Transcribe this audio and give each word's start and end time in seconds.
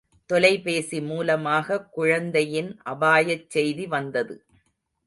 தொலைபேசி 0.29 1.01
மூலமாக 1.01 1.77
குழந்தையின் 1.89 2.71
அபாயச் 2.85 3.47
செய்தி 3.49 3.87
வந்தது. 3.87 4.35